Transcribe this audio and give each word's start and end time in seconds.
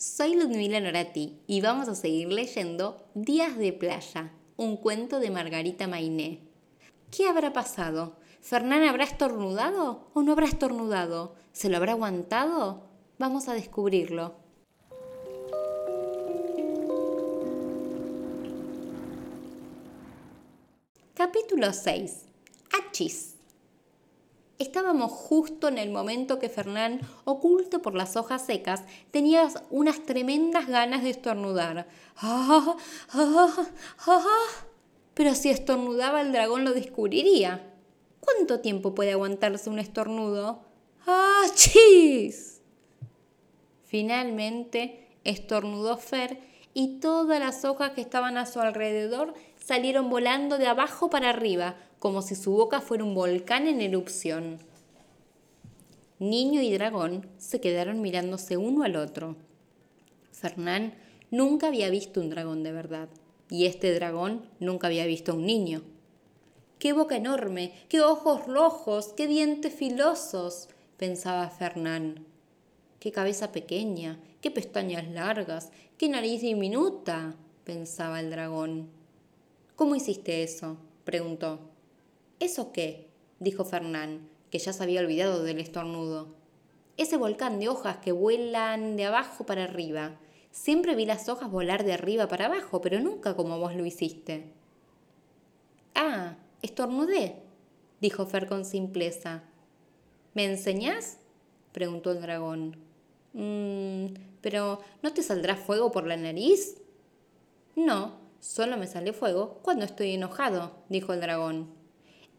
Soy 0.00 0.34
Ludmila 0.34 0.80
Norati 0.80 1.42
y 1.46 1.60
vamos 1.60 1.86
a 1.86 1.94
seguir 1.94 2.32
leyendo 2.32 3.06
Días 3.12 3.58
de 3.58 3.74
Playa, 3.74 4.32
un 4.56 4.78
cuento 4.78 5.20
de 5.20 5.30
Margarita 5.30 5.88
Mainé. 5.88 6.40
¿Qué 7.10 7.28
habrá 7.28 7.52
pasado? 7.52 8.16
¿Fernán 8.40 8.82
habrá 8.84 9.04
estornudado 9.04 10.08
o 10.14 10.22
no 10.22 10.32
habrá 10.32 10.46
estornudado? 10.46 11.34
¿Se 11.52 11.68
lo 11.68 11.76
habrá 11.76 11.92
aguantado? 11.92 12.88
Vamos 13.18 13.48
a 13.48 13.52
descubrirlo. 13.52 14.36
Capítulo 21.12 21.74
6. 21.74 22.24
Achis. 22.72 23.36
Estábamos 24.60 25.10
justo 25.10 25.68
en 25.68 25.78
el 25.78 25.88
momento 25.88 26.38
que 26.38 26.50
Fernán, 26.50 27.00
oculto 27.24 27.80
por 27.80 27.94
las 27.94 28.14
hojas 28.16 28.44
secas, 28.44 28.82
tenía 29.10 29.48
unas 29.70 30.02
tremendas 30.02 30.66
ganas 30.66 31.02
de 31.02 31.08
estornudar. 31.08 31.88
¡Ah! 32.18 32.76
¡Ah! 33.14 33.66
¡Ah! 34.06 34.46
Pero 35.14 35.34
si 35.34 35.48
estornudaba 35.48 36.20
el 36.20 36.32
dragón 36.32 36.64
lo 36.64 36.74
descubriría. 36.74 37.72
¿Cuánto 38.20 38.60
tiempo 38.60 38.94
puede 38.94 39.12
aguantarse 39.12 39.70
un 39.70 39.78
estornudo? 39.78 40.60
¡Ah! 41.06 41.44
¡Chis! 41.54 42.60
Finalmente 43.86 45.08
estornudó 45.24 45.96
Fer 45.96 46.38
y 46.74 47.00
todas 47.00 47.40
las 47.40 47.64
hojas 47.64 47.92
que 47.92 48.02
estaban 48.02 48.36
a 48.36 48.44
su 48.44 48.60
alrededor 48.60 49.32
salieron 49.56 50.10
volando 50.10 50.58
de 50.58 50.66
abajo 50.66 51.08
para 51.08 51.30
arriba, 51.30 51.76
como 52.00 52.22
si 52.22 52.34
su 52.34 52.50
boca 52.52 52.80
fuera 52.80 53.04
un 53.04 53.14
volcán 53.14 53.68
en 53.68 53.82
erupción. 53.82 54.58
Niño 56.18 56.62
y 56.62 56.72
dragón 56.72 57.28
se 57.38 57.60
quedaron 57.60 58.00
mirándose 58.00 58.56
uno 58.56 58.82
al 58.84 58.96
otro. 58.96 59.36
Fernán 60.32 60.94
nunca 61.30 61.68
había 61.68 61.90
visto 61.90 62.20
un 62.20 62.30
dragón 62.30 62.62
de 62.62 62.72
verdad, 62.72 63.08
y 63.50 63.66
este 63.66 63.94
dragón 63.94 64.46
nunca 64.58 64.86
había 64.86 65.04
visto 65.04 65.32
a 65.32 65.34
un 65.34 65.44
niño. 65.44 65.82
¡Qué 66.78 66.94
boca 66.94 67.16
enorme! 67.16 67.74
¡Qué 67.90 68.00
ojos 68.00 68.46
rojos! 68.46 69.12
¡Qué 69.14 69.26
dientes 69.26 69.74
filosos! 69.74 70.70
pensaba 70.96 71.50
Fernán. 71.50 72.24
¡Qué 72.98 73.12
cabeza 73.12 73.52
pequeña! 73.52 74.18
¡Qué 74.40 74.50
pestañas 74.50 75.06
largas! 75.08 75.70
¡Qué 75.98 76.08
nariz 76.08 76.40
diminuta! 76.40 77.34
pensaba 77.64 78.20
el 78.20 78.30
dragón. 78.30 78.88
¿Cómo 79.76 79.94
hiciste 79.94 80.42
eso? 80.42 80.78
preguntó. 81.04 81.70
¿Eso 82.40 82.72
qué? 82.72 83.06
dijo 83.38 83.64
Fernán, 83.64 84.28
que 84.50 84.58
ya 84.58 84.72
se 84.72 84.82
había 84.82 85.00
olvidado 85.00 85.42
del 85.44 85.60
estornudo. 85.60 86.34
Ese 86.96 87.18
volcán 87.18 87.60
de 87.60 87.68
hojas 87.68 87.98
que 87.98 88.12
vuelan 88.12 88.96
de 88.96 89.04
abajo 89.04 89.44
para 89.44 89.64
arriba. 89.64 90.18
Siempre 90.50 90.96
vi 90.96 91.04
las 91.04 91.28
hojas 91.28 91.50
volar 91.50 91.84
de 91.84 91.92
arriba 91.92 92.28
para 92.28 92.46
abajo, 92.46 92.80
pero 92.80 92.98
nunca 93.00 93.36
como 93.36 93.58
vos 93.58 93.74
lo 93.74 93.84
hiciste. 93.84 94.52
Ah, 95.94 96.36
estornudé, 96.62 97.36
dijo 98.00 98.26
Fer 98.26 98.46
con 98.46 98.64
simpleza. 98.64 99.44
¿Me 100.34 100.44
enseñás? 100.46 101.18
preguntó 101.72 102.10
el 102.12 102.22
dragón. 102.22 102.76
Mmm, 103.34 104.06
pero 104.40 104.80
¿no 105.02 105.12
te 105.12 105.22
saldrá 105.22 105.56
fuego 105.56 105.92
por 105.92 106.06
la 106.06 106.16
nariz? 106.16 106.78
No, 107.76 108.18
solo 108.40 108.76
me 108.76 108.86
sale 108.86 109.12
fuego 109.12 109.60
cuando 109.62 109.84
estoy 109.84 110.14
enojado, 110.14 110.72
dijo 110.88 111.12
el 111.12 111.20
dragón. 111.20 111.79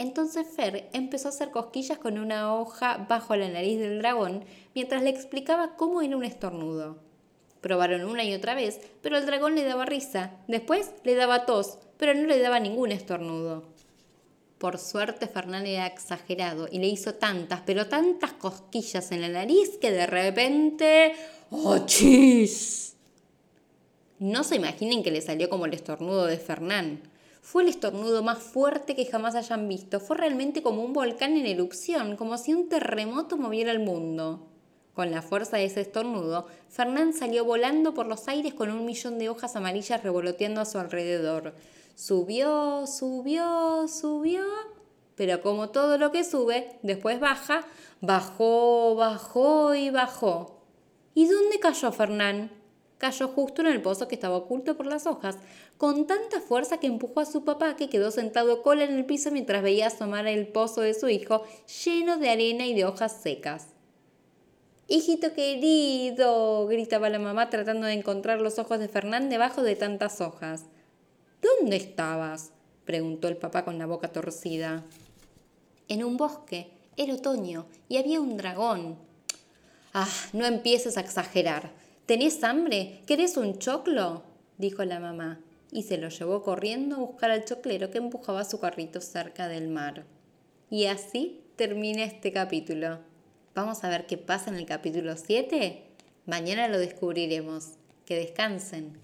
Entonces 0.00 0.46
Fer 0.56 0.88
empezó 0.94 1.28
a 1.28 1.30
hacer 1.30 1.50
cosquillas 1.50 1.98
con 1.98 2.18
una 2.18 2.54
hoja 2.54 3.04
bajo 3.06 3.36
la 3.36 3.50
nariz 3.50 3.78
del 3.78 3.98
dragón 3.98 4.46
mientras 4.74 5.02
le 5.02 5.10
explicaba 5.10 5.76
cómo 5.76 6.00
era 6.00 6.16
un 6.16 6.24
estornudo. 6.24 6.96
Probaron 7.60 8.06
una 8.06 8.24
y 8.24 8.32
otra 8.32 8.54
vez, 8.54 8.80
pero 9.02 9.18
el 9.18 9.26
dragón 9.26 9.56
le 9.56 9.62
daba 9.62 9.84
risa. 9.84 10.30
Después 10.48 10.90
le 11.04 11.16
daba 11.16 11.44
tos, 11.44 11.76
pero 11.98 12.14
no 12.14 12.26
le 12.26 12.40
daba 12.40 12.60
ningún 12.60 12.92
estornudo. 12.92 13.64
Por 14.56 14.78
suerte 14.78 15.26
Fernán 15.26 15.66
era 15.66 15.86
exagerado 15.86 16.66
y 16.72 16.78
le 16.78 16.86
hizo 16.86 17.16
tantas, 17.16 17.60
pero 17.66 17.86
tantas 17.86 18.32
cosquillas 18.32 19.12
en 19.12 19.20
la 19.20 19.28
nariz 19.28 19.76
que 19.82 19.92
de 19.92 20.06
repente... 20.06 21.14
¡Oh, 21.50 21.84
chis! 21.84 22.96
No 24.18 24.44
se 24.44 24.56
imaginen 24.56 25.02
que 25.02 25.10
le 25.10 25.20
salió 25.20 25.50
como 25.50 25.66
el 25.66 25.74
estornudo 25.74 26.24
de 26.24 26.38
Fernán. 26.38 27.02
Fue 27.40 27.62
el 27.62 27.68
estornudo 27.68 28.22
más 28.22 28.38
fuerte 28.38 28.94
que 28.94 29.06
jamás 29.06 29.34
hayan 29.34 29.68
visto. 29.68 29.98
Fue 29.98 30.16
realmente 30.16 30.62
como 30.62 30.84
un 30.84 30.92
volcán 30.92 31.36
en 31.36 31.46
erupción, 31.46 32.16
como 32.16 32.36
si 32.38 32.54
un 32.54 32.68
terremoto 32.68 33.36
moviera 33.36 33.72
el 33.72 33.80
mundo. 33.80 34.46
Con 34.94 35.10
la 35.10 35.22
fuerza 35.22 35.56
de 35.56 35.64
ese 35.64 35.80
estornudo, 35.80 36.46
Fernán 36.68 37.14
salió 37.14 37.44
volando 37.44 37.94
por 37.94 38.06
los 38.06 38.28
aires 38.28 38.54
con 38.54 38.70
un 38.70 38.84
millón 38.84 39.18
de 39.18 39.28
hojas 39.28 39.56
amarillas 39.56 40.02
revoloteando 40.02 40.60
a 40.60 40.66
su 40.66 40.78
alrededor. 40.78 41.54
Subió, 41.94 42.86
subió, 42.86 43.88
subió, 43.88 44.44
pero 45.14 45.40
como 45.42 45.70
todo 45.70 45.96
lo 45.96 46.12
que 46.12 46.24
sube, 46.24 46.78
después 46.82 47.20
baja, 47.20 47.64
bajó, 48.00 48.94
bajó 48.94 49.74
y 49.74 49.90
bajó. 49.90 50.60
¿Y 51.14 51.26
dónde 51.26 51.60
cayó 51.60 51.92
Fernán? 51.92 52.59
Cayó 53.00 53.28
justo 53.28 53.62
en 53.62 53.68
el 53.68 53.80
pozo 53.80 54.06
que 54.06 54.14
estaba 54.14 54.36
oculto 54.36 54.76
por 54.76 54.84
las 54.84 55.06
hojas, 55.06 55.38
con 55.78 56.06
tanta 56.06 56.40
fuerza 56.42 56.78
que 56.78 56.86
empujó 56.86 57.20
a 57.20 57.24
su 57.24 57.44
papá 57.44 57.74
que 57.74 57.88
quedó 57.88 58.10
sentado 58.10 58.62
cola 58.62 58.84
en 58.84 58.94
el 58.94 59.06
piso 59.06 59.30
mientras 59.30 59.62
veía 59.62 59.86
asomar 59.86 60.26
el 60.26 60.46
pozo 60.46 60.82
de 60.82 60.92
su 60.92 61.08
hijo 61.08 61.42
lleno 61.84 62.18
de 62.18 62.28
arena 62.28 62.66
y 62.66 62.74
de 62.74 62.84
hojas 62.84 63.16
secas. 63.22 63.68
Hijito 64.86 65.32
querido, 65.32 66.66
gritaba 66.66 67.08
la 67.08 67.18
mamá 67.18 67.48
tratando 67.48 67.86
de 67.86 67.94
encontrar 67.94 68.42
los 68.42 68.58
ojos 68.58 68.78
de 68.78 68.88
Fernán 68.88 69.30
debajo 69.30 69.62
de 69.62 69.76
tantas 69.76 70.20
hojas. 70.20 70.64
¿Dónde 71.40 71.76
estabas? 71.76 72.50
preguntó 72.84 73.28
el 73.28 73.38
papá 73.38 73.64
con 73.64 73.78
la 73.78 73.86
boca 73.86 74.08
torcida. 74.08 74.84
En 75.88 76.04
un 76.04 76.18
bosque. 76.18 76.70
Era 76.98 77.14
otoño 77.14 77.64
y 77.88 77.96
había 77.96 78.20
un 78.20 78.36
dragón. 78.36 78.98
Ah, 79.94 80.08
no 80.34 80.44
empieces 80.44 80.98
a 80.98 81.00
exagerar. 81.00 81.70
¿Tenés 82.10 82.42
hambre? 82.42 83.02
¿Querés 83.06 83.36
un 83.36 83.60
choclo? 83.60 84.24
dijo 84.58 84.84
la 84.84 84.98
mamá, 84.98 85.38
y 85.70 85.84
se 85.84 85.96
lo 85.96 86.08
llevó 86.08 86.42
corriendo 86.42 86.96
a 86.96 86.98
buscar 86.98 87.30
al 87.30 87.44
choclero 87.44 87.92
que 87.92 87.98
empujaba 87.98 88.42
su 88.42 88.58
carrito 88.58 89.00
cerca 89.00 89.46
del 89.46 89.68
mar. 89.68 90.06
Y 90.70 90.86
así 90.86 91.44
termina 91.54 92.02
este 92.02 92.32
capítulo. 92.32 92.98
Vamos 93.54 93.84
a 93.84 93.88
ver 93.88 94.06
qué 94.06 94.18
pasa 94.18 94.50
en 94.50 94.56
el 94.56 94.66
capítulo 94.66 95.16
7. 95.16 95.84
Mañana 96.26 96.66
lo 96.66 96.78
descubriremos. 96.78 97.74
Que 98.06 98.16
descansen. 98.16 98.98